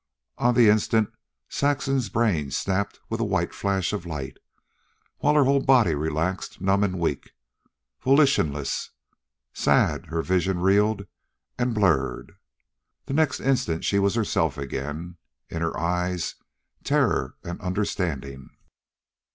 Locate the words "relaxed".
5.93-6.59